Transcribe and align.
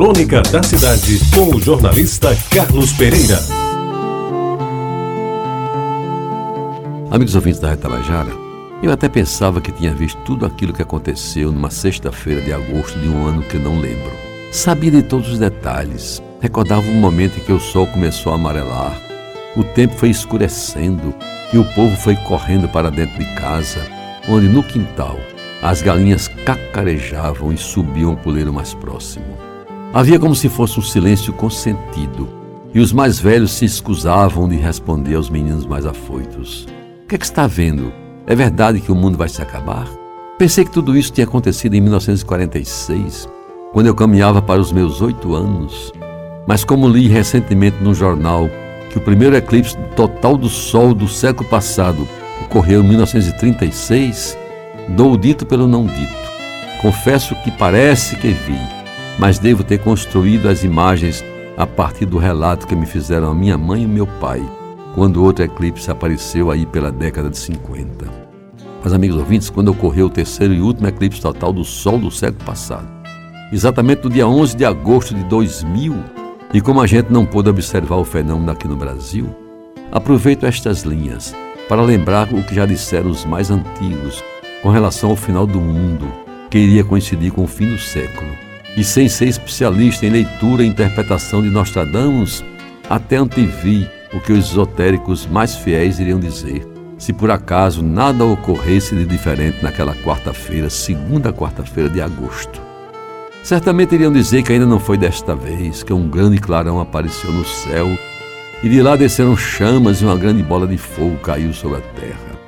Crônica 0.00 0.40
da 0.40 0.62
Cidade, 0.62 1.20
com 1.34 1.54
o 1.54 1.60
jornalista 1.60 2.34
Carlos 2.50 2.90
Pereira. 2.94 3.38
Amigos 7.10 7.34
ouvintes 7.34 7.60
da 7.60 7.68
Retabajara, 7.68 8.30
eu 8.82 8.90
até 8.90 9.10
pensava 9.10 9.60
que 9.60 9.70
tinha 9.70 9.92
visto 9.92 10.18
tudo 10.22 10.46
aquilo 10.46 10.72
que 10.72 10.80
aconteceu 10.80 11.52
numa 11.52 11.68
sexta-feira 11.68 12.40
de 12.40 12.50
agosto 12.50 12.98
de 12.98 13.10
um 13.10 13.26
ano 13.26 13.42
que 13.42 13.58
não 13.58 13.78
lembro. 13.78 14.10
Sabia 14.50 14.90
de 14.90 15.02
todos 15.02 15.28
os 15.32 15.38
detalhes, 15.38 16.22
recordava 16.40 16.88
o 16.88 16.94
momento 16.94 17.36
em 17.36 17.44
que 17.44 17.52
o 17.52 17.60
sol 17.60 17.86
começou 17.86 18.32
a 18.32 18.36
amarelar, 18.36 18.98
o 19.54 19.62
tempo 19.62 19.98
foi 19.98 20.08
escurecendo 20.08 21.14
e 21.52 21.58
o 21.58 21.74
povo 21.74 21.94
foi 21.94 22.16
correndo 22.16 22.70
para 22.70 22.90
dentro 22.90 23.18
de 23.18 23.34
casa, 23.34 23.86
onde 24.26 24.48
no 24.48 24.62
quintal 24.62 25.20
as 25.60 25.82
galinhas 25.82 26.26
cacarejavam 26.26 27.52
e 27.52 27.58
subiam 27.58 28.14
o 28.14 28.16
puleiro 28.16 28.50
mais 28.50 28.72
próximo. 28.72 29.49
Havia 29.92 30.20
como 30.20 30.36
se 30.36 30.48
fosse 30.48 30.78
um 30.78 30.82
silêncio 30.82 31.32
consentido, 31.32 32.28
e 32.72 32.78
os 32.78 32.92
mais 32.92 33.18
velhos 33.18 33.50
se 33.50 33.64
escusavam 33.64 34.48
de 34.48 34.56
responder 34.56 35.16
aos 35.16 35.28
meninos 35.28 35.66
mais 35.66 35.84
afoitos. 35.84 36.64
O 37.02 37.08
que 37.08 37.16
é 37.16 37.18
que 37.18 37.24
está 37.24 37.48
vendo? 37.48 37.92
É 38.24 38.36
verdade 38.36 38.80
que 38.80 38.92
o 38.92 38.94
mundo 38.94 39.18
vai 39.18 39.28
se 39.28 39.42
acabar? 39.42 39.88
Pensei 40.38 40.64
que 40.64 40.70
tudo 40.70 40.96
isso 40.96 41.12
tinha 41.12 41.26
acontecido 41.26 41.74
em 41.74 41.80
1946, 41.80 43.28
quando 43.72 43.88
eu 43.88 43.94
caminhava 43.94 44.40
para 44.40 44.60
os 44.60 44.70
meus 44.70 45.00
oito 45.00 45.34
anos. 45.34 45.92
Mas 46.46 46.62
como 46.62 46.88
li 46.88 47.08
recentemente 47.08 47.82
num 47.82 47.92
jornal 47.92 48.48
que 48.90 48.98
o 48.98 49.00
primeiro 49.00 49.36
eclipse 49.36 49.76
total 49.96 50.36
do 50.36 50.48
Sol 50.48 50.94
do 50.94 51.08
século 51.08 51.48
passado 51.48 52.06
ocorreu 52.44 52.82
em 52.82 52.86
1936, 52.86 54.38
Dou 54.90 55.12
o 55.12 55.16
dito 55.16 55.46
pelo 55.46 55.68
não 55.68 55.86
dito. 55.86 56.30
Confesso 56.80 57.34
que 57.44 57.50
parece 57.50 58.16
que 58.16 58.28
vi, 58.28 58.58
mas 59.18 59.38
devo 59.38 59.62
ter 59.64 59.78
construído 59.78 60.48
as 60.48 60.64
imagens 60.64 61.24
a 61.56 61.66
partir 61.66 62.06
do 62.06 62.18
relato 62.18 62.66
que 62.66 62.74
me 62.74 62.86
fizeram 62.86 63.30
a 63.30 63.34
minha 63.34 63.58
mãe 63.58 63.82
e 63.82 63.86
meu 63.86 64.06
pai, 64.06 64.42
quando 64.94 65.22
outro 65.22 65.44
eclipse 65.44 65.90
apareceu 65.90 66.50
aí 66.50 66.64
pela 66.64 66.90
década 66.90 67.28
de 67.28 67.38
50. 67.38 68.06
Mas, 68.82 68.92
amigos 68.92 69.18
ouvintes, 69.18 69.50
quando 69.50 69.68
ocorreu 69.68 70.06
o 70.06 70.10
terceiro 70.10 70.54
e 70.54 70.60
último 70.60 70.88
eclipse 70.88 71.20
total 71.20 71.52
do 71.52 71.64
Sol 71.64 71.98
do 71.98 72.10
século 72.10 72.44
passado, 72.44 72.88
exatamente 73.52 74.04
no 74.04 74.10
dia 74.10 74.26
11 74.26 74.56
de 74.56 74.64
agosto 74.64 75.14
de 75.14 75.22
2000, 75.24 75.94
e 76.52 76.60
como 76.60 76.80
a 76.80 76.86
gente 76.86 77.12
não 77.12 77.26
pôde 77.26 77.50
observar 77.50 77.96
o 77.96 78.04
fenômeno 78.04 78.50
aqui 78.50 78.66
no 78.66 78.76
Brasil, 78.76 79.28
aproveito 79.92 80.46
estas 80.46 80.82
linhas 80.82 81.34
para 81.68 81.82
lembrar 81.82 82.32
o 82.32 82.42
que 82.42 82.54
já 82.54 82.66
disseram 82.66 83.10
os 83.10 83.24
mais 83.24 83.50
antigos 83.50 84.24
com 84.62 84.70
relação 84.70 85.10
ao 85.10 85.16
final 85.16 85.46
do 85.46 85.60
mundo, 85.60 86.10
que 86.50 86.58
iria 86.58 86.82
coincidir 86.82 87.32
com 87.32 87.44
o 87.44 87.46
fim 87.46 87.70
do 87.70 87.78
século. 87.78 88.49
E 88.76 88.84
sem 88.84 89.08
ser 89.08 89.26
especialista 89.28 90.06
em 90.06 90.10
leitura 90.10 90.62
e 90.62 90.66
interpretação 90.66 91.42
de 91.42 91.50
Nostradamus, 91.50 92.44
até 92.88 93.16
antevi 93.16 93.88
o 94.12 94.20
que 94.20 94.32
os 94.32 94.50
esotéricos 94.50 95.26
mais 95.26 95.56
fiéis 95.56 95.98
iriam 95.98 96.18
dizer. 96.18 96.66
Se 96.98 97.12
por 97.12 97.30
acaso 97.30 97.82
nada 97.82 98.24
ocorresse 98.24 98.94
de 98.94 99.06
diferente 99.06 99.62
naquela 99.62 99.94
quarta-feira, 99.94 100.68
segunda 100.68 101.32
quarta-feira 101.32 101.88
de 101.88 102.00
agosto. 102.00 102.60
Certamente 103.42 103.94
iriam 103.94 104.12
dizer 104.12 104.42
que 104.42 104.52
ainda 104.52 104.66
não 104.66 104.78
foi 104.78 104.98
desta 104.98 105.34
vez 105.34 105.82
que 105.82 105.92
um 105.92 106.08
grande 106.08 106.38
clarão 106.38 106.78
apareceu 106.78 107.32
no 107.32 107.44
céu 107.44 107.88
e 108.62 108.68
de 108.68 108.82
lá 108.82 108.96
desceram 108.96 109.34
chamas 109.36 110.02
e 110.02 110.04
uma 110.04 110.16
grande 110.16 110.42
bola 110.42 110.66
de 110.66 110.76
fogo 110.76 111.16
caiu 111.18 111.52
sobre 111.54 111.78
a 111.78 111.80
terra. 111.98 112.38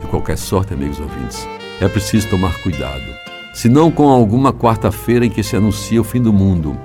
De 0.00 0.06
qualquer 0.06 0.38
sorte, 0.38 0.74
amigos 0.74 1.00
ouvintes, 1.00 1.46
é 1.80 1.88
preciso 1.88 2.28
tomar 2.28 2.56
cuidado. 2.62 3.27
Se 3.58 3.68
não 3.68 3.90
com 3.90 4.08
alguma 4.08 4.52
quarta-feira 4.52 5.26
em 5.26 5.30
que 5.30 5.42
se 5.42 5.56
anuncia 5.56 6.00
o 6.00 6.04
fim 6.04 6.22
do 6.22 6.32
mundo, 6.32 6.78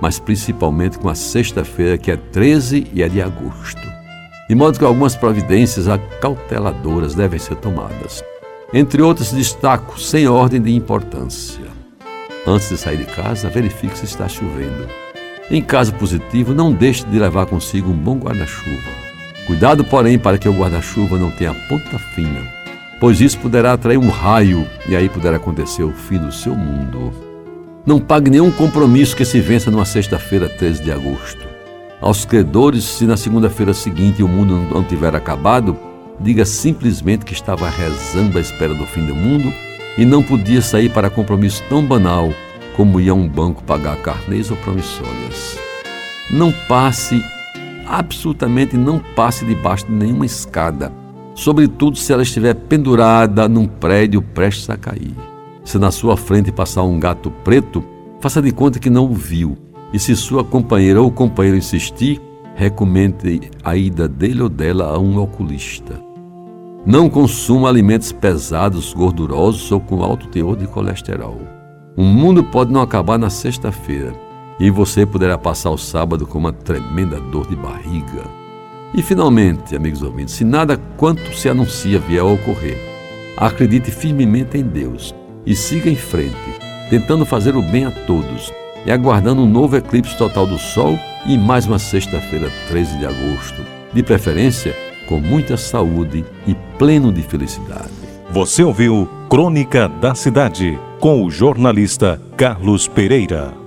mas 0.00 0.20
principalmente 0.20 0.96
com 0.96 1.08
a 1.08 1.14
sexta-feira, 1.16 1.98
que 1.98 2.08
é 2.08 2.16
13 2.16 2.86
e 2.94 3.02
é 3.02 3.08
de 3.08 3.20
agosto. 3.20 3.82
De 4.48 4.54
modo 4.54 4.78
que 4.78 4.84
algumas 4.84 5.16
providências 5.16 5.88
acauteladoras 5.88 7.16
devem 7.16 7.40
ser 7.40 7.56
tomadas. 7.56 8.22
Entre 8.72 9.02
outras, 9.02 9.32
destaco 9.32 9.98
sem 9.98 10.28
ordem 10.28 10.62
de 10.62 10.72
importância. 10.72 11.66
Antes 12.46 12.68
de 12.68 12.76
sair 12.76 12.98
de 12.98 13.06
casa, 13.06 13.48
verifique 13.48 13.98
se 13.98 14.04
está 14.04 14.28
chovendo. 14.28 14.86
Em 15.50 15.60
caso 15.60 15.92
positivo, 15.94 16.54
não 16.54 16.72
deixe 16.72 17.04
de 17.06 17.18
levar 17.18 17.46
consigo 17.46 17.90
um 17.90 17.96
bom 17.96 18.16
guarda-chuva. 18.20 18.90
Cuidado, 19.48 19.82
porém, 19.82 20.16
para 20.16 20.38
que 20.38 20.48
o 20.48 20.56
guarda-chuva 20.56 21.18
não 21.18 21.32
tenha 21.32 21.52
ponta 21.68 21.98
fina 22.14 22.59
pois 23.00 23.18
isso 23.22 23.38
poderá 23.38 23.72
atrair 23.72 23.96
um 23.96 24.10
raio 24.10 24.66
e 24.86 24.94
aí 24.94 25.08
poderá 25.08 25.38
acontecer 25.38 25.82
o 25.82 25.92
fim 25.92 26.18
do 26.18 26.30
seu 26.30 26.54
mundo. 26.54 27.10
Não 27.86 27.98
pague 27.98 28.30
nenhum 28.30 28.50
compromisso 28.50 29.16
que 29.16 29.24
se 29.24 29.40
vença 29.40 29.70
numa 29.70 29.86
sexta-feira, 29.86 30.50
13 30.50 30.84
de 30.84 30.92
agosto. 30.92 31.48
Aos 31.98 32.26
credores, 32.26 32.84
se 32.84 33.06
na 33.06 33.16
segunda-feira 33.16 33.72
seguinte 33.72 34.22
o 34.22 34.28
mundo 34.28 34.54
não 34.72 34.84
tiver 34.84 35.16
acabado, 35.16 35.76
diga 36.20 36.44
simplesmente 36.44 37.24
que 37.24 37.32
estava 37.32 37.68
rezando 37.70 38.36
à 38.36 38.40
espera 38.40 38.74
do 38.74 38.86
fim 38.86 39.06
do 39.06 39.14
mundo 39.14 39.50
e 39.96 40.04
não 40.04 40.22
podia 40.22 40.60
sair 40.60 40.90
para 40.90 41.08
compromisso 41.08 41.62
tão 41.70 41.84
banal 41.84 42.32
como 42.76 43.00
ir 43.00 43.08
a 43.08 43.14
um 43.14 43.26
banco 43.26 43.62
pagar 43.64 43.96
carnês 43.96 44.50
ou 44.50 44.56
promissórias. 44.58 45.58
Não 46.30 46.52
passe, 46.68 47.24
absolutamente 47.86 48.76
não 48.76 48.98
passe 48.98 49.44
debaixo 49.44 49.86
de 49.86 49.92
nenhuma 49.92 50.26
escada 50.26 50.99
sobretudo 51.40 51.96
se 51.96 52.12
ela 52.12 52.22
estiver 52.22 52.54
pendurada 52.54 53.48
num 53.48 53.66
prédio 53.66 54.20
prestes 54.20 54.68
a 54.68 54.76
cair. 54.76 55.14
Se 55.64 55.78
na 55.78 55.90
sua 55.90 56.14
frente 56.14 56.52
passar 56.52 56.82
um 56.82 57.00
gato 57.00 57.30
preto, 57.42 57.82
faça 58.20 58.42
de 58.42 58.52
conta 58.52 58.78
que 58.78 58.90
não 58.90 59.06
o 59.06 59.14
viu. 59.14 59.56
E 59.90 59.98
se 59.98 60.14
sua 60.14 60.44
companheira 60.44 61.00
ou 61.00 61.10
companheiro 61.10 61.56
insistir, 61.56 62.20
recomende 62.54 63.50
a 63.64 63.74
ida 63.74 64.06
dele 64.06 64.42
ou 64.42 64.50
dela 64.50 64.94
a 64.94 64.98
um 64.98 65.18
oculista. 65.18 65.98
Não 66.84 67.08
consuma 67.08 67.70
alimentos 67.70 68.12
pesados, 68.12 68.92
gordurosos 68.92 69.72
ou 69.72 69.80
com 69.80 70.02
alto 70.02 70.28
teor 70.28 70.56
de 70.56 70.66
colesterol. 70.66 71.40
O 71.96 72.02
mundo 72.02 72.44
pode 72.44 72.70
não 72.70 72.82
acabar 72.82 73.18
na 73.18 73.30
sexta-feira 73.30 74.12
e 74.60 74.68
você 74.68 75.06
poderá 75.06 75.38
passar 75.38 75.70
o 75.70 75.78
sábado 75.78 76.26
com 76.26 76.38
uma 76.38 76.52
tremenda 76.52 77.18
dor 77.18 77.46
de 77.46 77.56
barriga. 77.56 78.40
E 78.92 79.02
finalmente, 79.02 79.76
amigos 79.76 80.02
ouvintes, 80.02 80.34
se 80.34 80.44
nada 80.44 80.76
quanto 80.96 81.34
se 81.34 81.48
anuncia 81.48 81.98
vier 81.98 82.20
a 82.20 82.24
ocorrer, 82.24 82.76
acredite 83.36 83.90
firmemente 83.90 84.58
em 84.58 84.64
Deus 84.64 85.14
e 85.46 85.54
siga 85.54 85.88
em 85.88 85.96
frente, 85.96 86.34
tentando 86.88 87.24
fazer 87.24 87.54
o 87.54 87.62
bem 87.62 87.86
a 87.86 87.90
todos 87.90 88.52
e 88.84 88.90
aguardando 88.90 89.42
um 89.42 89.48
novo 89.48 89.76
eclipse 89.76 90.16
total 90.16 90.46
do 90.46 90.58
Sol 90.58 90.98
e 91.26 91.38
mais 91.38 91.66
uma 91.66 91.78
sexta-feira, 91.78 92.50
13 92.68 92.98
de 92.98 93.06
agosto, 93.06 93.62
de 93.92 94.02
preferência 94.02 94.74
com 95.08 95.20
muita 95.20 95.56
saúde 95.56 96.24
e 96.46 96.54
pleno 96.76 97.12
de 97.12 97.22
felicidade. 97.22 97.90
Você 98.30 98.62
ouviu 98.62 99.08
Crônica 99.28 99.88
da 99.88 100.14
Cidade 100.14 100.78
com 100.98 101.24
o 101.24 101.30
jornalista 101.30 102.20
Carlos 102.36 102.88
Pereira. 102.88 103.59